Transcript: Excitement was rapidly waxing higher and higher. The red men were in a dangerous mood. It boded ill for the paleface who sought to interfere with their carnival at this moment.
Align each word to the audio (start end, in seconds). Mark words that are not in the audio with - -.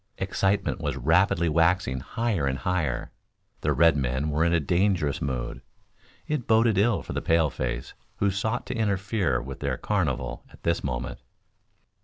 Excitement 0.17 0.79
was 0.81 0.97
rapidly 0.97 1.47
waxing 1.47 1.99
higher 1.99 2.47
and 2.47 2.57
higher. 2.57 3.11
The 3.59 3.71
red 3.71 3.95
men 3.95 4.31
were 4.31 4.43
in 4.43 4.51
a 4.51 4.59
dangerous 4.59 5.21
mood. 5.21 5.61
It 6.27 6.47
boded 6.47 6.79
ill 6.79 7.03
for 7.03 7.13
the 7.13 7.21
paleface 7.21 7.93
who 8.15 8.31
sought 8.31 8.65
to 8.65 8.75
interfere 8.75 9.39
with 9.39 9.59
their 9.59 9.77
carnival 9.77 10.43
at 10.51 10.63
this 10.63 10.83
moment. 10.83 11.19